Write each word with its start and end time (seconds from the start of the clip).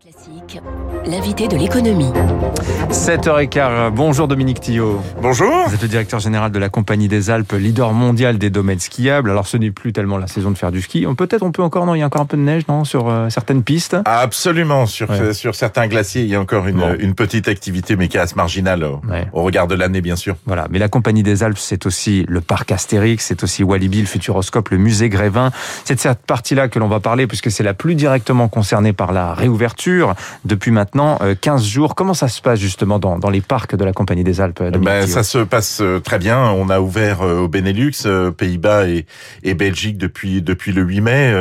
Classique, 0.00 0.60
l'invité 1.06 1.48
de 1.48 1.56
l'économie. 1.56 2.12
7h15, 2.90 3.90
bonjour 3.90 4.28
Dominique 4.28 4.60
Tillot. 4.60 5.00
Bonjour. 5.20 5.50
Vous 5.66 5.74
êtes 5.74 5.82
le 5.82 5.88
directeur 5.88 6.20
général 6.20 6.52
de 6.52 6.58
la 6.60 6.68
Compagnie 6.68 7.08
des 7.08 7.30
Alpes, 7.30 7.52
leader 7.58 7.92
mondial 7.92 8.38
des 8.38 8.48
domaines 8.48 8.78
skiables. 8.78 9.28
Alors 9.28 9.48
ce 9.48 9.56
n'est 9.56 9.72
plus 9.72 9.92
tellement 9.92 10.16
la 10.16 10.28
saison 10.28 10.52
de 10.52 10.56
faire 10.56 10.70
du 10.70 10.82
ski. 10.82 11.04
Peut-être 11.16 11.42
on 11.42 11.50
peut 11.50 11.62
encore, 11.62 11.84
non, 11.84 11.96
il 11.96 11.98
y 11.98 12.02
a 12.02 12.06
encore 12.06 12.20
un 12.20 12.26
peu 12.26 12.36
de 12.36 12.42
neige, 12.42 12.62
non, 12.68 12.84
sur 12.84 13.08
euh, 13.10 13.28
certaines 13.28 13.64
pistes? 13.64 13.96
Absolument, 14.04 14.86
sur, 14.86 15.10
Ouais. 15.10 15.32
sur 15.32 15.56
certains 15.56 15.88
glaciers, 15.88 16.22
il 16.22 16.28
y 16.28 16.36
a 16.36 16.40
encore 16.40 16.68
une, 16.68 16.78
Bon. 16.78 16.94
une 16.96 17.14
petite 17.16 17.48
activité, 17.48 17.96
mais 17.96 18.06
qui 18.06 18.18
reste 18.18 18.36
marginale 18.36 18.84
au, 18.84 19.00
Ouais. 19.10 19.26
au 19.32 19.42
regard 19.42 19.66
de 19.66 19.74
l'année, 19.74 20.00
bien 20.00 20.16
sûr. 20.16 20.36
Voilà, 20.46 20.68
mais 20.70 20.78
la 20.78 20.88
Compagnie 20.88 21.24
des 21.24 21.42
Alpes, 21.42 21.58
c'est 21.58 21.86
aussi 21.86 22.24
le 22.28 22.40
parc 22.40 22.70
Astérix, 22.70 23.24
c'est 23.26 23.42
aussi 23.42 23.64
Walibi, 23.64 24.02
le 24.02 24.06
Futuroscope, 24.06 24.68
le 24.68 24.78
musée 24.78 25.08
Grévin. 25.08 25.50
C'est 25.84 25.96
de 25.96 26.00
cette 26.00 26.20
partie-là 26.24 26.68
que 26.68 26.78
l'on 26.78 26.88
va 26.88 27.00
parler, 27.00 27.26
puisque 27.26 27.50
c'est 27.50 27.64
la 27.64 27.74
plus 27.74 27.96
directement 27.96 28.46
concernée 28.48 28.92
par 28.92 29.12
la 29.12 29.34
réouverture 29.34 29.87
depuis 30.44 30.70
maintenant 30.70 31.18
euh, 31.22 31.34
15 31.40 31.64
jours. 31.64 31.94
Comment 31.94 32.14
ça 32.14 32.28
se 32.28 32.40
passe 32.40 32.58
justement 32.58 32.98
dans, 32.98 33.18
dans 33.18 33.30
les 33.30 33.40
parcs 33.40 33.74
de 33.74 33.84
la 33.84 33.92
Compagnie 33.92 34.24
des 34.24 34.40
Alpes 34.40 34.62
Ben, 34.78 35.06
ça 35.06 35.22
se 35.22 35.38
passe 35.38 35.80
euh, 35.80 36.00
très 36.00 36.18
bien. 36.18 36.38
On 36.38 36.68
a 36.70 36.80
ouvert 36.80 37.22
euh, 37.22 37.40
au 37.40 37.48
Benelux, 37.48 37.92
euh, 38.06 38.30
Pays-Bas 38.30 38.88
et, 38.88 39.06
et 39.42 39.54
Belgique 39.54 39.98
depuis 39.98 40.42
depuis 40.42 40.72
le 40.72 40.82
8 40.82 41.00
mai. 41.00 41.34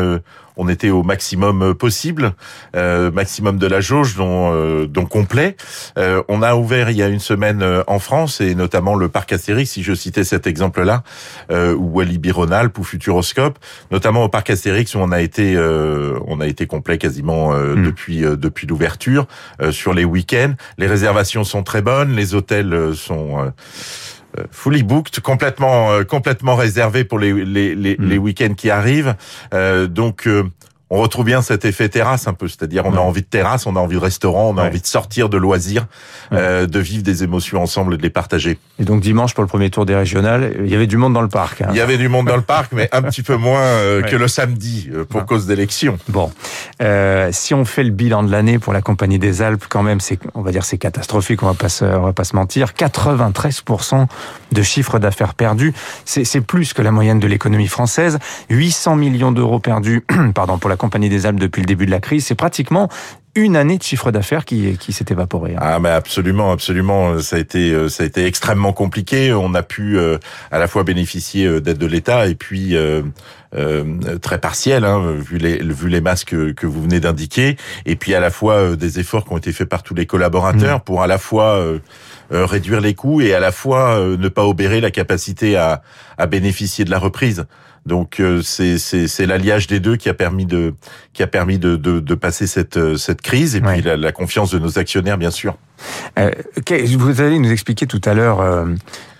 On 0.57 0.67
était 0.67 0.89
au 0.89 1.03
maximum 1.03 1.61
euh, 1.61 1.73
possible, 1.73 2.33
euh, 2.75 3.11
maximum 3.11 3.57
de 3.57 3.67
la 3.67 3.79
jauge, 3.79 4.15
dont, 4.15 4.51
euh, 4.53 4.87
dont 4.87 5.05
complet. 5.05 5.55
Euh, 5.97 6.21
on 6.27 6.41
a 6.41 6.55
ouvert 6.55 6.89
il 6.89 6.97
y 6.97 7.03
a 7.03 7.07
une 7.07 7.19
semaine 7.19 7.61
euh, 7.61 7.83
en 7.87 7.99
France 7.99 8.41
et 8.41 8.55
notamment 8.55 8.95
le 8.95 9.07
parc 9.07 9.31
Astérix, 9.31 9.71
si 9.71 9.83
je 9.83 9.93
citais 9.93 10.23
cet 10.23 10.47
exemple-là, 10.47 11.03
euh, 11.51 11.73
ou 11.75 11.97
Walibi 11.97 12.31
Rhône-Alpes 12.31 12.77
ou 12.77 12.83
Futuroscope, 12.83 13.59
notamment 13.91 14.23
au 14.23 14.29
parc 14.29 14.49
Astérix 14.49 14.95
où 14.95 14.99
on 14.99 15.11
a 15.11 15.21
été 15.21 15.55
euh, 15.55 16.19
on 16.27 16.41
a 16.41 16.47
été 16.47 16.65
complet 16.67 16.97
quasiment 16.97 17.53
euh, 17.53 17.75
Mm. 17.75 17.83
depuis 17.85 18.25
euh, 18.25 18.35
depuis 18.35 18.67
l'ouverture 18.67 19.27
euh, 19.61 19.71
sur 19.71 19.93
les 19.93 20.05
week-ends. 20.05 20.53
Les 20.77 20.87
réservations 20.87 21.43
sont 21.43 21.63
très 21.63 21.81
bonnes, 21.81 22.15
les 22.15 22.33
hôtels 22.35 22.95
sont 22.95 23.51
fully 24.51 24.83
booked, 24.83 25.19
complètement 25.21 25.91
euh, 25.91 26.03
complètement 26.03 26.55
réservés 26.55 27.03
pour 27.03 27.19
les 27.19 27.33
les, 27.33 27.75
les, 27.75 27.95
Mm. 27.97 28.09
les 28.09 28.17
week-ends 28.17 28.53
qui 28.55 28.69
arrivent. 28.69 29.15
Euh, 29.53 29.87
donc 29.87 30.27
euh, 30.27 30.43
on 30.89 30.97
retrouve 31.01 31.25
bien 31.25 31.41
cet 31.41 31.65
effet 31.65 31.89
terrasse 31.89 32.27
un 32.27 32.33
peu, 32.33 32.47
c'est-à-dire 32.47 32.85
on 32.85 32.91
Ouais. 32.91 32.97
a 32.97 33.01
envie 33.01 33.21
de 33.21 33.27
terrasse, 33.27 33.65
on 33.65 33.75
a 33.75 33.79
envie 33.79 33.95
de 33.97 34.01
restaurant, 34.01 34.49
on 34.49 34.57
a 34.57 34.61
Ouais. 34.63 34.67
envie 34.69 34.81
de 34.81 34.85
sortir, 34.87 35.27
de 35.29 35.37
loisirs, 35.37 35.85
euh, 36.33 36.65
de 36.65 36.79
vivre 36.79 37.03
des 37.03 37.23
émotions 37.23 37.61
ensemble 37.61 37.93
et 37.95 37.97
de 37.97 38.01
les 38.03 38.09
partager. 38.09 38.57
Et 38.79 38.83
donc 38.83 39.01
dimanche, 39.01 39.33
pour 39.33 39.43
le 39.43 39.47
premier 39.49 39.69
tour 39.69 39.85
des 39.85 39.95
régionales, 39.95 40.55
il 40.63 40.69
y 40.71 40.75
avait 40.75 40.87
du 40.87 40.97
monde 40.97 41.13
dans 41.13 41.21
le 41.21 41.27
parc. 41.27 41.61
hein. 41.61 41.67
Il 41.71 41.75
y 41.77 41.81
avait 41.81 41.97
du 41.97 42.07
monde 42.09 42.27
dans 42.27 42.35
le 42.35 42.41
parc, 42.41 42.71
mais 42.71 42.87
un 42.93 43.01
petit 43.01 43.21
peu 43.23 43.35
moins 43.35 43.59
euh, 43.61 44.01
que 44.09 44.15
le 44.15 44.27
samedi 44.27 44.89
euh, 44.93 45.03
pour 45.05 45.25
cause 45.25 45.45
d'élections. 45.45 45.97
Bon, 46.09 46.31
Euh, 46.81 47.29
si 47.31 47.53
on 47.53 47.65
fait 47.65 47.83
le 47.83 47.89
bilan 47.91 48.23
de 48.23 48.31
l'année 48.31 48.59
pour 48.59 48.71
la 48.71 48.81
Compagnie 48.81 49.17
des 49.19 49.41
Alpes, 49.41 49.65
quand 49.67 49.83
même, 49.83 49.99
c'est, 49.99 50.19
on 50.35 50.41
va 50.41 50.51
dire, 50.51 50.63
c'est 50.63 50.77
catastrophique. 50.77 51.41
On 51.43 51.47
va 51.47 51.53
pas 51.53 51.69
se, 51.69 51.83
on 51.83 52.01
va 52.03 52.13
pas 52.13 52.23
se 52.23 52.35
mentir. 52.35 52.73
93% 52.73 54.05
de 54.51 54.61
chiffre 54.61 54.99
d'affaires 54.99 55.33
perdu. 55.33 55.73
C'est, 56.05 56.23
c'est 56.23 56.41
plus 56.41 56.73
que 56.73 56.81
la 56.81 56.91
moyenne 56.91 57.19
de 57.19 57.27
l'économie 57.27 57.67
française. 57.67 58.19
800 58.49 58.95
millions 58.95 59.31
d'euros 59.31 59.59
perdus, 59.59 60.05
pardon, 60.35 60.57
pour 60.57 60.69
la 60.69 60.76
Compagnie 60.77 61.09
des 61.09 61.25
Alpes 61.25 61.39
depuis 61.39 61.61
le 61.61 61.65
début 61.67 61.85
de 61.85 61.91
la 61.91 61.99
crise. 61.99 62.25
C'est 62.25 62.35
pratiquement 62.35 62.89
une 63.35 63.55
année 63.55 63.77
de 63.77 63.83
chiffre 63.83 64.09
d'affaires 64.11 64.45
qui, 64.45 64.77
qui 64.79 64.93
s'est 64.93 65.05
évaporé. 65.11 65.53
hein. 65.55 65.59
Ah 65.61 65.79
mais 65.79 65.89
absolument, 65.89 66.51
absolument. 66.51 67.19
Ça 67.19 67.35
a 67.35 67.39
été, 67.39 67.71
euh, 67.71 67.87
ça 67.87 68.01
a 68.01 68.05
été 68.07 68.25
extrêmement 68.25 68.73
compliqué. 68.73 69.31
On 69.33 69.53
a 69.53 69.61
pu 69.61 69.99
euh, 69.99 70.17
à 70.51 70.57
la 70.57 70.67
fois 70.67 70.83
bénéficier 70.83 71.45
euh, 71.45 71.61
d'aide 71.61 71.77
de 71.77 71.85
l'État 71.85 72.25
et 72.25 72.33
puis 72.33 72.75
euh, 72.75 73.03
euh, 73.55 74.17
très 74.21 74.39
partiel, 74.39 74.85
hein, 74.85 75.13
vu 75.17 75.37
les 75.37 75.57
vu 75.61 75.87
les 75.87 76.01
masques 76.01 76.29
que, 76.29 76.51
que 76.51 76.65
vous 76.65 76.81
venez 76.81 76.99
d'indiquer, 76.99 77.57
et 77.85 77.95
puis 77.95 78.15
à 78.15 78.19
la 78.19 78.31
fois 78.31 78.53
euh, 78.55 78.75
des 78.75 78.99
efforts 78.99 79.23
qui 79.25 79.33
ont 79.33 79.37
été 79.37 79.51
faits 79.51 79.69
par 79.69 79.83
tous 79.83 79.93
les 79.93 80.07
collaborateurs 80.07 80.81
pour 80.81 81.03
à 81.03 81.07
la 81.07 81.17
fois 81.19 81.63
réduire 82.29 82.81
les 82.81 82.93
coûts 82.93 83.21
et 83.21 83.33
à 83.33 83.39
la 83.39 83.51
fois 83.51 83.99
ne 83.99 84.27
pas 84.27 84.45
obérer 84.45 84.81
la 84.81 84.91
capacité 84.91 85.55
à, 85.55 85.81
à 86.17 86.25
bénéficier 86.25 86.83
de 86.85 86.91
la 86.91 86.99
reprise. 86.99 87.45
Donc 87.87 88.19
euh, 88.19 88.41
c'est 88.43 89.25
l'alliage 89.25 89.67
des 89.67 89.79
deux 89.79 89.95
qui 89.95 90.09
a 90.09 90.13
permis 90.13 90.45
de 90.45 90.73
qui 91.13 91.23
a 91.23 91.27
permis 91.27 91.57
de 91.57 91.75
de, 91.75 91.99
de 91.99 92.15
passer 92.15 92.45
cette 92.45 92.77
euh, 92.77 92.95
cette 92.97 93.21
crise 93.21 93.55
et 93.55 93.61
Ouais. 93.61 93.73
puis 93.73 93.81
la, 93.81 93.97
la 93.97 94.11
confiance 94.11 94.51
de 94.51 94.59
nos 94.59 94.77
actionnaires 94.77 95.17
bien 95.17 95.31
sûr. 95.31 95.55
Euh, 96.17 96.31
vous 96.97 97.21
allez 97.21 97.37
nous 97.37 97.51
expliquer 97.51 97.85
tout 97.85 98.01
à 98.05 98.15
l'heure 98.15 98.41
euh, 98.41 98.65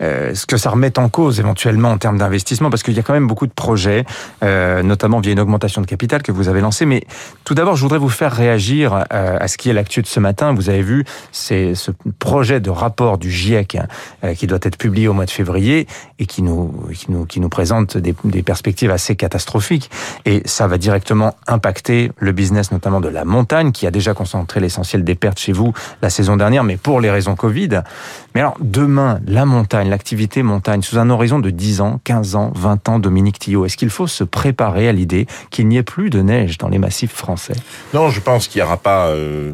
euh, 0.01 0.33
ce 0.33 0.47
que 0.47 0.57
ça 0.57 0.72
remet 0.72 0.97
en 0.97 1.07
cause 1.07 1.39
éventuellement 1.39 1.91
en 1.91 2.00
termes 2.00 2.17
d'investissement, 2.17 2.72
parce 2.72 2.81
qu'il 2.81 2.95
y 2.95 3.00
a 3.00 3.03
quand 3.03 3.13
même 3.13 3.28
beaucoup 3.28 3.45
de 3.45 3.51
projets, 3.51 4.05
euh, 4.44 4.81
notamment 4.81 5.19
via 5.19 5.31
une 5.34 5.39
augmentation 5.39 5.81
de 5.81 5.85
capital 5.85 6.23
que 6.23 6.31
vous 6.31 6.49
avez 6.49 6.61
lancée. 6.61 6.88
Mais 6.88 7.03
tout 7.44 7.53
d'abord, 7.53 7.75
je 7.75 7.84
voudrais 7.84 7.99
vous 7.99 8.09
faire 8.09 8.31
réagir 8.34 8.94
euh, 9.13 9.38
à 9.39 9.47
ce 9.47 9.57
qui 9.59 9.69
est 9.69 9.73
l'actu 9.73 10.01
de 10.01 10.07
ce 10.07 10.19
matin. 10.19 10.51
Vous 10.55 10.69
avez 10.72 10.81
vu, 10.81 11.05
c'est 11.31 11.75
ce 11.75 11.91
projet 12.17 12.59
de 12.59 12.72
rapport 12.72 13.19
du 13.19 13.29
GIEC 13.29 13.78
euh, 14.23 14.34
qui 14.34 14.47
doit 14.47 14.59
être 14.63 14.78
publié 14.78 15.07
au 15.07 15.13
mois 15.13 15.25
de 15.25 15.31
février 15.31 15.85
et 16.17 16.25
qui 16.25 16.41
nous, 16.41 16.73
qui 16.95 17.11
nous, 17.11 17.25
qui 17.25 17.39
nous 17.39 17.49
présente 17.49 17.97
des, 17.97 18.16
des 18.23 18.41
perspectives 18.57 18.90
assez 18.90 19.16
catastrophiques. 19.16 19.91
Et 20.25 20.41
ça 20.45 20.66
va 20.66 20.79
directement 20.79 21.35
impacter 21.45 22.12
le 22.18 22.31
business, 22.31 22.72
notamment 22.72 23.00
de 23.01 23.07
la 23.07 23.23
montagne, 23.23 23.72
qui 23.72 23.85
a 23.85 23.91
déjà 23.91 24.16
concentré 24.16 24.59
l'essentiel 24.59 25.03
des 25.03 25.13
pertes 25.13 25.38
chez 25.38 25.51
vous 25.51 25.73
la 26.01 26.09
saison 26.09 26.38
dernière, 26.38 26.63
mais 26.63 26.75
pour 26.75 27.00
les 27.00 27.12
raisons 27.12 27.35
Covid. 27.35 27.81
Mais 28.34 28.41
alors, 28.41 28.57
demain, 28.59 29.19
la 29.28 29.46
montagne, 29.46 29.90
l'activité 29.90 30.41
montagne, 30.41 30.81
sous 30.81 30.97
un 30.97 31.12
horizon 31.12 31.38
de 31.38 31.51
10 31.51 31.81
ans, 31.81 32.01
15 32.03 32.35
ans, 32.35 32.51
20 32.56 32.90
ans, 32.90 32.97
Dominique 33.00 33.38
Tillot, 33.38 33.66
est-ce 33.66 33.78
qu'il 33.78 33.91
faut 33.91 34.07
se 34.07 34.23
préparer 34.23 34.90
à 34.90 34.91
l'idée 34.91 35.28
qu'il 35.51 35.67
n'y 35.67 35.78
ait 35.78 35.84
plus 35.84 36.09
de 36.09 36.22
neige 36.23 36.57
dans 36.57 36.69
les 36.69 36.79
massifs 36.79 37.13
français? 37.13 37.53
Non, 37.94 38.09
je 38.09 38.19
pense 38.22 38.47
qu'il 38.47 38.59
n'y 38.59 38.66
aura 38.66 38.78
pas. 38.78 39.07
euh, 39.09 39.53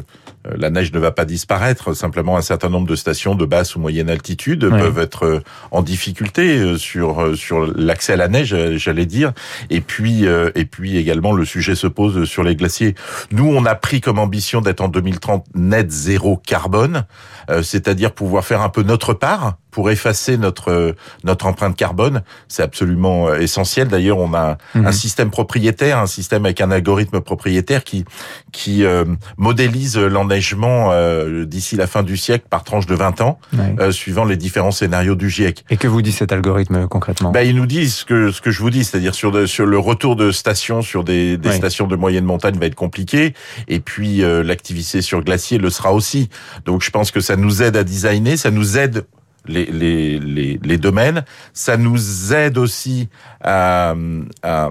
la 0.56 0.70
neige 0.70 0.92
ne 0.92 0.98
va 0.98 1.10
pas 1.10 1.24
disparaître. 1.24 1.94
Simplement, 1.94 2.36
un 2.36 2.42
certain 2.42 2.68
nombre 2.68 2.86
de 2.86 2.96
stations 2.96 3.34
de 3.34 3.44
basse 3.46 3.76
ou 3.76 3.80
moyenne 3.80 4.10
altitude 4.10 4.64
Ouais. 4.64 4.78
peuvent 4.78 4.98
être 4.98 5.24
euh, 5.26 5.40
en 5.70 5.82
difficulté 5.82 6.58
euh, 6.58 6.76
sur 6.76 7.20
euh, 7.22 7.34
sur 7.34 7.66
l'accès 7.76 8.14
à 8.14 8.16
la 8.16 8.28
neige, 8.28 8.52
euh, 8.54 8.76
j'allais 8.76 9.06
dire. 9.06 9.32
Et 9.70 9.80
puis 9.80 10.26
euh, 10.26 10.50
et 10.54 10.64
puis 10.64 10.96
également, 10.96 11.32
le 11.32 11.44
sujet 11.44 11.74
se 11.74 11.86
pose 11.86 12.24
sur 12.24 12.42
les 12.42 12.56
glaciers. 12.56 12.94
Nous, 13.30 13.46
on 13.46 13.64
a 13.64 13.74
pris 13.74 14.00
comme 14.00 14.18
ambition 14.18 14.60
d'être 14.60 14.80
en 14.80 14.88
2030 14.88 15.46
net 15.54 15.90
zéro 15.90 16.36
carbone, 16.36 17.04
euh, 17.50 17.62
c'est-à-dire 17.62 18.12
pouvoir 18.12 18.44
faire 18.44 18.60
un 18.62 18.68
peu 18.68 18.82
notre 18.82 19.14
part 19.14 19.56
pour 19.74 19.90
effacer 19.90 20.38
notre 20.38 20.94
notre 21.24 21.46
empreinte 21.46 21.76
carbone. 21.76 22.22
C'est 22.48 22.62
absolument 22.62 23.28
euh, 23.28 23.38
essentiel. 23.40 23.88
D'ailleurs, 23.88 24.18
on 24.18 24.32
a 24.32 24.56
Mhm. 24.76 24.86
un 24.86 24.92
système 24.92 25.30
propriétaire, 25.30 25.98
un 25.98 26.06
système 26.06 26.44
avec 26.44 26.60
un 26.60 26.70
algorithme 26.70 27.20
propriétaire 27.20 27.82
qui 27.82 28.04
qui 28.52 28.84
euh, 28.84 29.04
modélise 29.36 29.98
l'enneigement 29.98 30.90
euh, 30.92 31.44
d'ici 31.44 31.74
la 31.76 31.88
fin 31.88 32.04
du 32.04 32.16
siècle 32.16 32.46
par 32.48 32.62
tranche 32.62 32.86
de 32.86 32.94
20 32.94 33.20
ans, 33.20 33.38
euh, 33.80 33.90
suivant 33.90 34.24
les 34.24 34.36
différents 34.36 34.70
scénarios 34.70 35.16
du 35.16 35.28
GIEC. 35.28 35.64
Et 35.70 35.76
que 35.76 35.88
vous 35.88 36.02
dit 36.02 36.12
cet 36.12 36.30
algorithme 36.32 36.86
concrètement? 36.86 37.32
Bah, 37.32 37.42
ils 37.42 37.56
nous 37.56 37.66
disent 37.66 37.96
ce 37.96 38.04
que 38.04 38.30
ce 38.30 38.40
que 38.40 38.52
je 38.52 38.60
vous 38.62 38.70
dis, 38.70 38.84
c'est-à-dire 38.84 39.14
sur 39.14 39.32
de- 39.32 39.46
sur 39.46 39.66
le 39.66 39.78
retour 39.78 40.14
de 40.14 40.30
stations 40.30 40.82
sur 40.82 41.02
des, 41.02 41.36
des 41.36 41.48
Oui. 41.48 41.56
stations 41.56 41.88
de 41.88 41.96
moyenne 41.96 42.24
montagne 42.24 42.56
va 42.58 42.66
être 42.66 42.74
compliqué, 42.76 43.34
et 43.66 43.80
puis 43.80 44.22
euh, 44.22 44.44
l'activité 44.44 45.02
sur 45.02 45.20
glacier 45.22 45.58
le 45.58 45.68
sera 45.70 45.92
aussi. 45.92 46.28
Donc 46.64 46.82
je 46.82 46.90
pense 46.90 47.10
que 47.10 47.20
ça 47.20 47.34
nous 47.36 47.60
aide 47.62 47.76
à 47.76 47.82
designer, 47.82 48.36
ça 48.36 48.50
nous 48.52 48.78
aide 48.78 49.04
les, 49.46 49.66
les, 49.66 50.18
les, 50.18 50.60
les 50.62 50.78
domaines. 50.78 51.24
Ça 51.52 51.76
nous 51.76 52.32
aide 52.32 52.58
aussi 52.58 53.08
à, 53.42 53.94
à, 54.42 54.70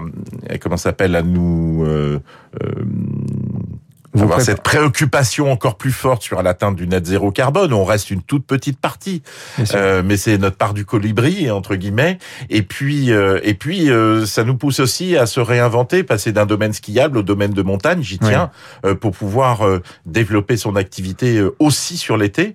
comment 0.60 0.76
s'appelle 0.76 1.16
à 1.16 1.22
nous 1.22 1.84
euh, 1.84 2.20
euh, 2.62 2.84
avoir 4.16 4.40
cette 4.40 4.62
préoccupation 4.62 5.50
encore 5.50 5.76
plus 5.76 5.90
forte 5.90 6.22
sur 6.22 6.40
l'atteinte 6.40 6.76
du 6.76 6.86
net 6.86 7.04
zéro 7.04 7.32
carbone. 7.32 7.72
On 7.72 7.84
reste 7.84 8.12
une 8.12 8.22
toute 8.22 8.46
petite 8.46 8.78
partie, 8.78 9.24
euh, 9.74 10.04
mais 10.04 10.16
c'est 10.16 10.38
notre 10.38 10.56
part 10.56 10.72
du 10.72 10.84
colibri 10.84 11.50
entre 11.50 11.74
guillemets. 11.74 12.18
Et 12.48 12.62
puis 12.62 13.10
euh, 13.10 13.40
et 13.42 13.54
puis 13.54 13.90
euh, 13.90 14.24
ça 14.24 14.44
nous 14.44 14.56
pousse 14.56 14.78
aussi 14.78 15.16
à 15.16 15.26
se 15.26 15.40
réinventer, 15.40 16.04
passer 16.04 16.30
d'un 16.30 16.46
domaine 16.46 16.72
skiable 16.72 17.18
au 17.18 17.22
domaine 17.22 17.52
de 17.52 17.62
montagne. 17.62 18.02
J'y 18.02 18.20
tiens 18.20 18.52
euh, 18.84 18.94
pour 18.94 19.10
pouvoir 19.16 19.66
euh, 19.66 19.82
développer 20.06 20.56
son 20.56 20.76
activité 20.76 21.38
euh, 21.38 21.56
aussi 21.58 21.96
sur 21.96 22.16
l'été. 22.16 22.54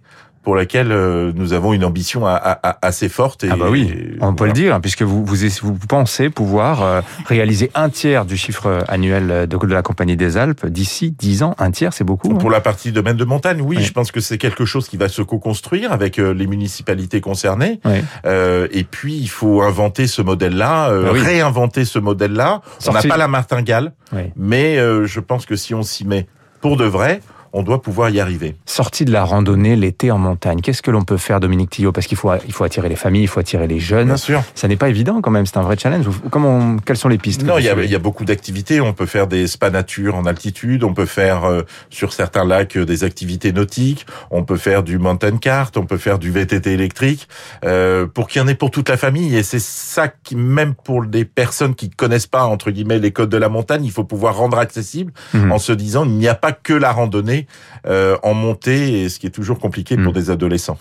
Pour 0.50 0.56
laquelle 0.56 0.92
euh, 0.92 1.31
nous 1.36 1.54
avons 1.54 1.74
une 1.74 1.86
ambition 1.86 2.25
a- 2.25 2.34
a- 2.34 2.80
assez 2.81 3.07
forte. 3.07 3.44
Et, 3.44 3.50
Ah 3.51 3.56
bah 3.56 3.68
oui, 3.69 3.81
et 3.94 4.18
on 4.19 4.34
peut 4.34 4.48
le 4.48 4.51
dire, 4.51 4.81
puisque 4.81 5.04
vous, 5.04 5.24
vous, 5.24 5.36
vous 5.62 5.78
pensez 5.88 6.31
pouvoir 6.31 6.81
euh, 6.81 7.01
réaliser 7.28 7.69
un 7.75 7.90
tiers 7.90 8.25
du 8.25 8.36
chiffre 8.36 8.84
annuel 8.88 9.48
de, 9.48 9.57
de 9.57 9.74
la 9.74 9.84
Compagnie 9.84 10.18
des 10.18 10.38
Alpes 10.38 10.66
d'ici 10.66 11.12
10 11.12 11.44
ans. 11.44 11.54
Un 11.60 11.69
tiers, 11.69 11.94
c'est 11.94 12.04
beaucoup. 12.04 12.31
hein? 12.31 12.38
Pour 12.40 12.50
la 12.50 12.62
partie 12.62 12.92
domaine 12.92 13.16
de 13.16 13.25
montagne, 13.25 13.62
oui, 13.62 13.75
Oui. 13.78 13.84
je 13.84 13.94
pense 13.94 14.12
que 14.12 14.22
c'est 14.22 14.40
quelque 14.40 14.66
chose 14.66 14.90
qui 14.90 14.98
va 14.98 15.07
se 15.07 15.22
co-construire 15.22 15.92
avec 15.92 16.18
euh, 16.18 16.34
les 16.34 16.48
municipalités 16.48 17.22
concernées. 17.22 17.80
Ouais. 17.86 18.04
Euh, 18.25 18.68
et 18.72 18.84
puis, 18.86 19.18
il 19.18 19.30
faut 19.30 19.62
inventer 19.62 20.07
ce 20.07 20.24
modèle-là, 20.24 20.90
euh, 20.90 21.06
Ah 21.10 21.13
oui. 21.13 21.19
réinventer 21.22 21.86
ce 21.86 22.00
modèle-là. 22.00 22.62
On 22.88 22.92
n'a 22.92 23.04
pas 23.04 23.18
la 23.18 23.28
martingale, 23.28 23.94
mais 24.36 24.80
euh, 24.80 25.06
je 25.06 25.19
pense 25.19 25.46
que 25.46 25.56
si 25.56 25.75
on 25.75 25.84
s'y 25.84 26.07
met 26.07 26.25
pour 26.60 26.75
de 26.75 26.86
vrai, 26.86 27.22
on 27.54 27.63
doit 27.63 27.81
pouvoir 27.81 28.10
y 28.10 28.19
arriver. 28.19 28.56
Sortie 28.66 29.06
de 29.06 29.12
la 29.12 29.24
randonnée 29.24 29.75
l'été 29.75 30.12
en 30.12 30.18
montagne, 30.18 30.62
qu'est-ce 30.62 30.81
que 30.81 30.92
l'on 30.92 31.04
peut 31.04 31.18
faire, 31.18 31.40
Dominique 31.40 31.69
Tillot 31.69 31.92
Parce 31.92 32.07
qu'il 32.07 32.18
faut, 32.18 32.31
il 32.46 32.54
faut 32.54 32.63
attirer 32.63 32.90
les 32.90 32.96
familles, 32.96 33.24
il 33.24 33.28
faut 33.28 33.40
attirer 33.40 33.68
les 33.68 33.80
jeunes. 33.80 34.07
Bien 34.07 34.18
sûr. 34.18 34.44
Ça 34.56 34.68
n'est 34.68 34.75
pas 34.75 34.90
évident 34.90 35.22
quand 35.22 35.31
même, 35.31 35.46
c'est 35.46 35.57
un 35.57 35.62
vrai 35.62 35.78
challenge. 35.78 36.07
Comment, 36.30 36.78
quelles 36.78 36.98
sont 36.98 37.10
les 37.10 37.18
pistes? 37.18 37.44
Non, 37.44 37.57
il 37.57 37.66
y, 37.66 37.69
a, 37.69 37.75
il 37.84 37.90
y 37.90 37.96
a 37.96 38.00
beaucoup 38.00 38.25
d'activités. 38.25 38.81
On 38.81 38.94
peut 38.94 39.06
faire 39.06 39.28
des 39.28 39.48
spas 39.48 39.69
nature 39.69 40.16
en 40.16 40.25
altitude, 40.25 40.84
on 40.84 40.94
peut 40.94 41.06
faire 41.06 41.46
euh, 41.46 41.62
sur 41.90 42.13
certains 42.13 42.46
lacs 42.46 42.78
euh, 42.78 42.86
des 42.86 43.04
activités 43.04 43.51
nautiques, 43.54 44.06
on 44.31 44.44
peut 44.44 44.57
faire 44.57 44.84
du 44.84 44.98
mountain 45.00 45.38
kart, 45.38 45.75
on 45.78 45.86
peut 45.86 45.98
faire 45.98 46.19
du 46.19 46.31
VTT 46.31 46.74
électrique, 46.74 47.28
euh, 47.66 48.06
pour 48.06 48.28
qu'il 48.28 48.42
y 48.42 48.46
en 48.46 48.48
ait 48.48 48.56
pour 48.56 48.72
toute 48.72 48.90
la 48.90 48.98
famille. 48.98 49.36
Et 49.36 49.44
c'est 49.44 49.60
ça 49.62 50.07
qui, 50.07 50.36
même 50.36 50.74
pour 50.75 51.06
des 51.06 51.25
personnes 51.25 51.75
qui 51.75 51.90
connaissent 51.90 52.28
pas 52.28 52.44
entre 52.46 52.72
guillemets 52.72 53.00
les 53.00 53.12
codes 53.12 53.30
de 53.30 53.38
la 53.38 53.50
montagne, 53.50 53.84
il 53.86 53.92
faut 53.92 54.04
pouvoir 54.04 54.36
rendre 54.38 54.57
accessible 54.57 55.12
Mhm. 55.34 55.51
en 55.51 55.60
se 55.60 55.72
disant 55.72 56.06
il 56.06 56.12
n'y 56.13 56.28
a 56.28 56.36
pas 56.36 56.51
que 56.51 56.74
la 56.74 56.92
randonnée 56.92 57.38
euh, 57.88 58.18
en 58.24 58.33
montée, 58.33 59.01
et 59.03 59.09
ce 59.09 59.19
qui 59.19 59.27
est 59.27 59.31
toujours 59.31 59.59
compliqué 59.59 59.95
pour 59.95 60.07
Mhm. 60.07 60.13
des 60.13 60.31
adolescents. 60.31 60.77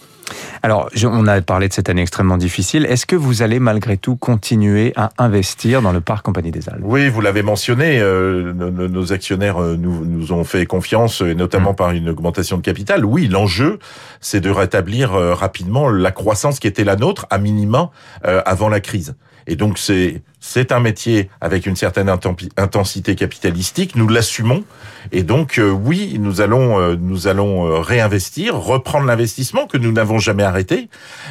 Alors, 0.63 0.91
on 1.05 1.27
a 1.27 1.41
parlé 1.41 1.69
de 1.69 1.73
cette 1.73 1.89
année 1.89 2.03
extrêmement 2.03 2.37
difficile. 2.37 2.85
Est-ce 2.85 3.07
que 3.07 3.17
vous 3.17 3.41
allez 3.43 3.61
malgré 3.61 3.97
tout 3.97 4.17
continuer 4.17 4.93
à 4.97 5.11
investir 5.19 5.81
dans 5.81 5.93
le 5.93 6.01
parc 6.01 6.25
Compagnie 6.25 6.51
des 6.51 6.69
Alpes 6.69 6.83
Oui, 6.83 7.09
vous 7.09 7.21
l'avez 7.23 7.43
mentionné, 7.43 7.99
euh, 8.01 8.53
nos, 8.53 9.13
actionnaires 9.13 9.63
euh, 9.63 9.77
nous, 9.77 10.05
nous 10.05 10.33
ont 10.33 10.45
fait 10.45 10.67
confiance, 10.67 11.23
et 11.23 11.35
notamment 11.35 11.73
par 11.73 11.93
une 11.93 12.09
augmentation 12.11 12.59
de 12.59 12.63
capital. 12.63 13.05
Oui, 13.07 13.27
l'enjeu, 13.29 13.79
c'est 14.21 14.41
de 14.41 14.51
rétablir 14.51 15.13
rapidement 15.13 15.89
la 15.89 16.11
croissance 16.11 16.59
qui 16.59 16.67
était 16.67 16.85
la 16.85 16.97
nôtre, 16.97 17.27
à 17.31 17.39
minima, 17.39 17.91
euh, 18.27 18.43
avant 18.45 18.69
la 18.69 18.81
crise. 18.81 19.15
Et 19.49 19.57
donc, 19.57 19.79
c'est 19.79 20.23
c'est 20.41 20.71
un 20.71 20.79
métier 20.79 21.31
avec 21.41 21.67
une 21.67 21.75
certaine 21.75 22.09
intensité 22.57 23.17
capitalistique, 23.17 23.97
nous 23.97 24.07
l'assumons. 24.07 24.63
Et 25.11 25.25
donc, 25.25 25.59
euh, 25.59 25.69
oui, 25.71 26.17
nous 26.21 26.41
allons, 26.41 26.79
euh, 26.79 26.97
nous 26.99 27.27
allons 27.27 27.67
euh, 27.67 27.81
réinvestir, 27.81 28.55
reprendre 28.57 29.07
l'investissement 29.07 29.67
que 29.67 29.77
nous 29.79 29.91
n'avons 29.91 30.19
jamais 30.19 30.45
arrêté, 30.45 30.89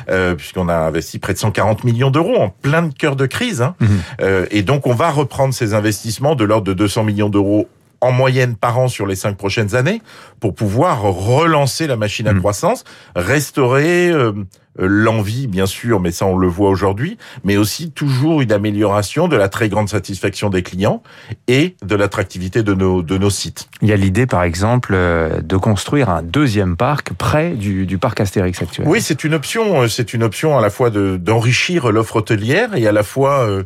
euh, 0.10 0.36
puisqu'on 0.36 0.68
a 0.68 0.76
investi 0.76 1.20
près 1.20 1.34
de 1.34 1.40
140 1.40 1.86
millions 1.86 2.12
d'euros 2.12 2.36
en 2.36 2.50
plein 2.50 2.90
cœur 2.90 3.16
de 3.16 3.28
crise. 3.28 3.62
Hein. 3.62 3.76
Mhm. 3.80 4.00
Euh, 4.22 4.46
et 4.52 4.62
donc, 4.64 4.88
on 4.88 4.94
va 4.94 5.10
reprendre 5.10 5.54
ces 5.54 5.74
investissements 5.74 6.36
de 6.36 6.44
l'ordre 6.44 6.66
de 6.68 6.74
200 6.74 7.04
millions 7.06 7.30
d'euros 7.30 7.70
en 8.02 8.12
moyenne 8.12 8.56
par 8.56 8.78
an 8.78 8.90
sur 8.90 9.08
les 9.08 9.16
cinq 9.16 9.38
prochaines 9.38 9.74
années 9.74 10.02
pour 10.40 10.54
pouvoir 10.54 11.02
relancer 11.02 11.88
la 11.88 11.96
machine 11.96 12.28
à 12.28 12.34
Mhm. 12.34 12.40
croissance, 12.40 12.84
restaurer 13.16 14.10
euh, 14.12 14.34
l'envie, 14.78 15.48
bien 15.48 15.66
sûr, 15.66 16.00
mais 16.00 16.12
ça 16.12 16.26
on 16.26 16.38
le 16.38 16.48
voit 16.48 16.70
aujourd'hui, 16.70 17.18
mais 17.44 17.58
aussi 17.58 17.92
toujours 17.92 18.42
une 18.42 18.52
amélioration 18.52 19.28
de 19.28 19.36
la 19.36 19.50
très 19.50 19.70
grande 19.70 19.90
satisfaction 19.90 20.50
des 20.50 20.64
clients 20.64 21.02
et 21.48 21.76
de 21.86 21.96
l'attractivité 21.96 22.64
de 22.64 22.74
nos, 22.74 23.02
de 23.02 23.18
nos 23.18 23.30
sites. 23.30 23.68
Il 23.82 23.88
y 23.90 23.94
a 23.94 23.98
l'idée, 23.98 24.26
par 24.28 24.44
exemple, 24.44 24.92
euh, 24.94 25.42
de 25.42 25.58
construire 25.58 26.10
un 26.10 26.22
deuxième 26.24 26.76
parc 26.78 27.14
près 27.14 27.52
du, 27.52 27.86
du 27.86 27.98
parc 27.98 28.20
Astérix 28.20 28.62
actuel. 28.62 28.88
Oui, 28.88 29.02
c'est 29.02 29.24
une 29.24 29.34
option. 29.34 29.82
euh, 29.82 29.88
C'est 29.88 30.14
une 30.14 30.24
option 30.24 30.58
à 30.58 30.62
la 30.62 30.70
fois 30.70 30.90
de 30.90 31.18
d'enrichir 31.18 31.92
l'offre 31.92 32.18
hôtelière 32.18 32.76
et 32.76 32.88
à 32.88 32.92
la 32.92 33.04
fois 33.04 33.48
euh, 33.48 33.64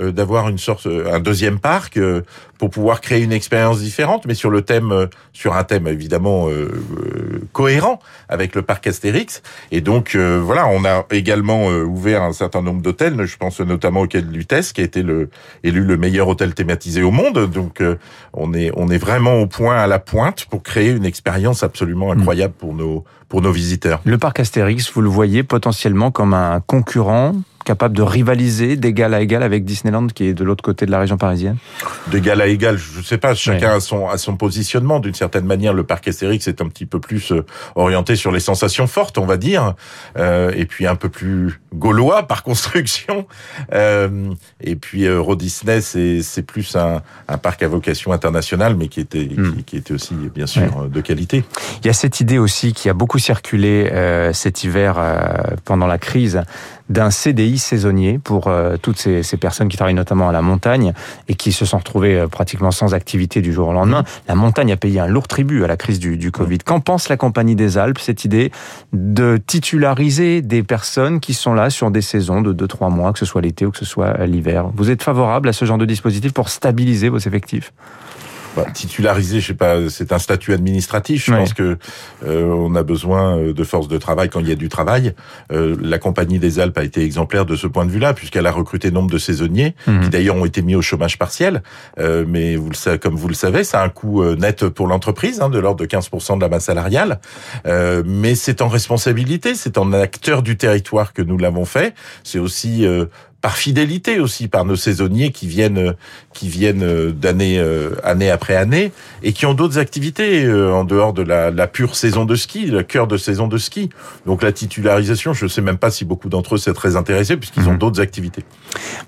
euh, 0.00 0.10
d'avoir 0.12 0.48
une 0.48 0.58
sorte, 0.58 0.86
un 0.88 1.20
deuxième 1.20 1.58
parc 1.58 1.96
euh, 1.96 2.22
pour 2.58 2.70
pouvoir 2.70 3.00
créer 3.00 3.22
une 3.22 3.32
expérience 3.32 3.80
différente, 3.80 4.24
mais 4.26 4.34
sur 4.34 4.50
le 4.50 4.62
thème, 4.62 4.90
euh, 4.92 5.06
sur 5.32 5.54
un 5.54 5.64
thème 5.64 5.86
évidemment 5.86 6.48
cohérent 7.52 7.98
avec 8.28 8.54
le 8.54 8.62
parc 8.62 8.86
Astérix. 8.86 9.42
Et 9.70 9.80
donc 9.80 10.14
euh, 10.14 10.40
voilà, 10.54 10.68
on 10.68 10.84
a 10.84 11.04
également 11.10 11.68
euh, 11.68 11.82
ouvert 11.82 12.22
un 12.22 12.32
certain 12.32 12.62
nombre 12.62 12.80
d'hôtels. 12.80 13.24
Je 13.24 13.36
pense 13.36 13.58
notamment 13.58 14.02
au 14.02 14.06
Quai 14.06 14.22
de 14.22 14.30
Lutèce, 14.30 14.72
qui 14.72 14.82
a 14.82 14.84
été 14.84 15.02
le, 15.02 15.28
élu 15.64 15.82
le 15.82 15.96
meilleur 15.96 16.28
hôtel 16.28 16.54
thématisé 16.54 17.02
au 17.02 17.10
monde. 17.10 17.50
Donc 17.50 17.80
euh, 17.80 17.96
on 18.32 18.54
est 18.54 18.70
on 18.76 18.88
est 18.88 18.98
vraiment 18.98 19.40
au 19.40 19.48
point 19.48 19.76
à 19.76 19.88
la 19.88 19.98
pointe 19.98 20.44
pour 20.44 20.62
créer 20.62 20.90
une 20.90 21.06
expérience 21.06 21.64
absolument 21.64 22.12
incroyable 22.12 22.54
pour 22.56 22.72
nos 22.72 23.02
pour 23.28 23.42
nos 23.42 23.50
visiteurs. 23.50 24.00
Le 24.04 24.16
parc 24.16 24.38
Astérix, 24.38 24.92
vous 24.92 25.00
le 25.00 25.08
voyez 25.08 25.42
potentiellement 25.42 26.12
comme 26.12 26.34
un 26.34 26.60
concurrent 26.60 27.32
capable 27.64 27.96
de 27.96 28.02
rivaliser 28.02 28.76
d'égal 28.76 29.14
à 29.14 29.20
égal 29.20 29.42
avec 29.42 29.64
Disneyland 29.64 30.06
qui 30.06 30.26
est 30.26 30.34
de 30.34 30.44
l'autre 30.44 30.62
côté 30.62 30.86
de 30.86 30.90
la 30.90 31.00
région 31.00 31.16
parisienne? 31.16 31.56
D'égal 32.06 32.40
à 32.40 32.46
égal, 32.46 32.78
je 32.78 33.02
sais 33.02 33.18
pas, 33.18 33.34
chacun 33.34 33.72
a 33.72 33.80
son 33.80 34.08
a 34.08 34.18
son 34.18 34.36
positionnement 34.36 35.00
d'une 35.00 35.14
certaine 35.14 35.44
manière. 35.44 35.74
Le 35.74 35.84
parc 35.84 36.08
Astérix 36.08 36.46
est 36.48 36.62
un 36.62 36.68
petit 36.68 36.86
peu 36.86 37.00
plus 37.00 37.32
euh, 37.32 37.44
orienté 37.74 38.16
sur 38.16 38.30
les 38.30 38.40
sensations 38.40 38.86
fortes, 38.86 39.18
on 39.18 39.26
va 39.26 39.36
dire, 39.36 39.74
euh, 40.16 40.52
et 40.54 40.64
puis 40.64 40.86
un 40.86 40.94
peu 40.94 41.08
plus 41.08 41.60
gaulois 41.74 42.26
par 42.26 42.42
construction. 42.44 43.26
Euh, 43.72 44.30
et 44.60 44.76
puis 44.76 45.04
Euro 45.04 45.36
Disney, 45.36 45.80
c'est 45.80 46.22
c'est 46.22 46.42
plus 46.42 46.76
un, 46.76 47.02
un 47.28 47.38
parc 47.38 47.62
à 47.62 47.68
vocation 47.68 48.12
internationale, 48.12 48.76
mais 48.76 48.88
qui 48.88 49.00
était 49.00 49.24
Hmm. 49.36 49.56
qui, 49.56 49.64
qui 49.64 49.76
était 49.76 49.94
aussi 49.94 50.14
bien 50.14 50.46
sûr 50.46 50.88
de 50.88 51.00
qualité. 51.00 51.44
Il 51.82 51.86
y 51.86 51.90
a 51.90 51.92
cette 51.92 52.20
idée 52.20 52.38
aussi 52.38 52.72
qui 52.72 52.88
a 52.88 52.94
beaucoup 52.94 53.18
circulé 53.18 53.88
euh, 53.92 54.32
cet 54.32 54.64
hiver 54.64 54.96
euh, 54.98 55.56
pendant 55.64 55.86
la 55.86 55.98
crise 55.98 56.42
d'un 56.88 57.10
CDI 57.10 57.58
saisonnier 57.58 58.18
pour 58.18 58.48
euh, 58.48 58.76
toutes 58.80 58.98
ces, 58.98 59.22
ces 59.22 59.36
personnes 59.36 59.68
qui 59.68 59.76
travaillent 59.76 59.94
notamment 59.94 60.28
à 60.28 60.32
la 60.32 60.42
montagne 60.42 60.92
et 61.28 61.34
qui 61.34 61.52
se 61.52 61.64
sont 61.64 61.78
retrouvées 61.78 62.18
euh, 62.18 62.28
pratiquement 62.28 62.70
sans 62.70 62.94
activité 62.94 63.40
du 63.40 63.52
jour 63.52 63.68
au 63.68 63.72
lendemain. 63.72 64.04
La 64.28 64.34
montagne 64.34 64.72
a 64.72 64.76
payé 64.76 65.00
un 65.00 65.06
lourd 65.06 65.28
tribut 65.28 65.64
à 65.64 65.66
la 65.66 65.76
crise 65.76 65.98
du, 65.98 66.16
du 66.16 66.30
Covid. 66.30 66.58
Qu'en 66.58 66.80
pense 66.80 67.08
la 67.08 67.16
Compagnie 67.16 67.56
des 67.56 67.78
Alpes, 67.78 67.98
cette 67.98 68.24
idée 68.24 68.52
de 68.92 69.40
titulariser 69.46 70.42
des 70.42 70.62
personnes 70.62 71.20
qui 71.20 71.34
sont 71.34 71.54
là 71.54 71.70
sur 71.70 71.90
des 71.90 72.02
saisons 72.02 72.42
de 72.42 72.52
2-3 72.52 72.92
mois, 72.92 73.12
que 73.12 73.18
ce 73.18 73.26
soit 73.26 73.40
l'été 73.40 73.64
ou 73.64 73.70
que 73.70 73.78
ce 73.78 73.84
soit 73.84 74.26
l'hiver? 74.26 74.66
Vous 74.74 74.90
êtes 74.90 75.02
favorable 75.02 75.48
à 75.48 75.52
ce 75.52 75.64
genre 75.64 75.78
de 75.78 75.86
dispositif 75.86 76.32
pour 76.32 76.48
stabiliser 76.48 77.08
vos 77.08 77.18
effectifs? 77.18 77.72
Bah, 78.56 78.66
titularisé, 78.72 79.40
je 79.40 79.48
sais 79.48 79.54
pas, 79.54 79.88
c'est 79.88 80.12
un 80.12 80.18
statut 80.18 80.52
administratif. 80.52 81.26
Je 81.26 81.32
pense 81.32 81.54
que 81.54 81.76
euh, 82.24 82.44
on 82.44 82.74
a 82.76 82.82
besoin 82.82 83.36
euh, 83.38 83.52
de 83.52 83.64
force 83.64 83.88
de 83.88 83.98
travail 83.98 84.28
quand 84.28 84.40
il 84.40 84.48
y 84.48 84.52
a 84.52 84.54
du 84.54 84.68
travail. 84.68 85.14
Euh, 85.52 85.76
la 85.80 85.98
compagnie 85.98 86.38
des 86.38 86.60
Alpes 86.60 86.78
a 86.78 86.84
été 86.84 87.02
exemplaire 87.02 87.46
de 87.46 87.56
ce 87.56 87.66
point 87.66 87.84
de 87.84 87.90
vue-là, 87.90 88.14
puisqu'elle 88.14 88.46
a 88.46 88.52
recruté 88.52 88.90
nombre 88.90 89.10
de 89.10 89.18
saisonniers, 89.18 89.74
Mhm. 89.86 90.02
qui 90.04 90.10
d'ailleurs 90.10 90.36
ont 90.36 90.44
été 90.44 90.62
mis 90.62 90.74
au 90.76 90.82
chômage 90.82 91.18
partiel. 91.18 91.62
Euh, 91.98 92.24
mais 92.28 92.56
vous 92.56 92.68
le 92.70 92.74
savez, 92.76 92.98
comme 92.98 93.16
vous 93.16 93.28
le 93.28 93.34
savez, 93.34 93.64
ça 93.64 93.80
a 93.80 93.84
un 93.84 93.88
coût 93.88 94.22
euh, 94.22 94.36
net 94.36 94.68
pour 94.68 94.86
l'entreprise, 94.86 95.40
hein, 95.40 95.48
de 95.50 95.58
l'ordre 95.58 95.80
de 95.80 95.86
15% 95.86 96.36
de 96.36 96.40
la 96.40 96.48
masse 96.48 96.64
salariale. 96.64 97.20
Euh, 97.66 98.02
mais 98.06 98.34
c'est 98.34 98.62
en 98.62 98.68
responsabilité, 98.68 99.54
c'est 99.54 99.78
en 99.78 99.92
acteur 99.92 100.42
du 100.42 100.56
territoire 100.56 101.12
que 101.12 101.22
nous 101.22 101.38
l'avons 101.38 101.64
fait. 101.64 101.94
C'est 102.22 102.38
aussi 102.38 102.86
euh, 102.86 103.06
par 103.44 103.58
fidélité 103.58 104.20
aussi 104.20 104.48
par 104.48 104.64
nos 104.64 104.74
saisonniers 104.74 105.30
qui 105.30 105.46
viennent 105.46 105.94
qui 106.32 106.48
viennent 106.48 106.82
euh, 106.82 107.12
d'année 107.12 107.58
euh, 107.58 107.90
année 108.02 108.30
après 108.30 108.56
année 108.56 108.90
et 109.22 109.34
qui 109.34 109.44
ont 109.44 109.52
d'autres 109.52 109.76
activités 109.76 110.46
euh, 110.46 110.72
en 110.72 110.84
dehors 110.84 111.12
de 111.12 111.20
la, 111.20 111.50
la 111.50 111.66
pure 111.66 111.94
saison 111.94 112.24
de 112.24 112.36
ski, 112.36 112.64
le 112.64 112.82
cœur 112.82 113.06
de 113.06 113.18
saison 113.18 113.46
de 113.46 113.58
ski. 113.58 113.90
Donc 114.24 114.42
la 114.42 114.50
titularisation, 114.50 115.34
je 115.34 115.44
ne 115.44 115.50
sais 115.50 115.60
même 115.60 115.76
pas 115.76 115.90
si 115.90 116.06
beaucoup 116.06 116.30
d'entre 116.30 116.54
eux 116.54 116.58
sont 116.58 116.72
très 116.72 116.96
intéressés 116.96 117.36
puisqu'ils 117.36 117.68
ont 117.68 117.72
Mhm. 117.72 117.78
d'autres 117.78 118.00
activités. 118.00 118.44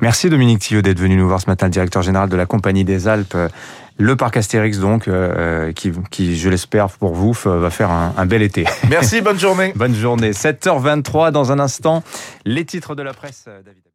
Merci 0.03 0.29
Dominique 0.29 0.59
Tillot 0.59 0.82
d'être 0.82 1.00
venu 1.00 1.17
nous 1.17 1.27
voir 1.27 1.41
ce 1.41 1.49
matin, 1.49 1.65
le 1.69 1.73
directeur 1.73 2.03
général 2.03 2.29
de 2.29 2.37
la 2.37 2.44
Compagnie 2.44 2.85
des 2.85 3.09
Alpes. 3.09 3.39
Le 3.97 4.17
parc 4.17 4.37
Astérix, 4.37 4.79
donc, 4.81 5.09
euh, 5.09 5.73
qui, 5.73 5.91
qui, 6.11 6.37
je 6.37 6.50
l'espère 6.50 6.91
pour 6.91 7.15
vous, 7.15 7.32
va 7.47 7.71
faire 7.71 7.91
un, 7.91 8.12
un 8.19 8.27
bel 8.27 8.43
été. 8.43 8.67
Merci, 8.91 9.22
bonne 9.22 9.41
journée. 9.41 9.72
Bonne 9.77 9.94
journée. 9.94 10.32
7h23 10.32 11.31
dans 11.31 11.53
un 11.53 11.58
instant. 11.58 12.03
Les 12.44 12.67
titres 12.67 12.94
de 12.94 13.03
la 13.03 13.15
presse, 13.15 13.44
David. 13.46 13.85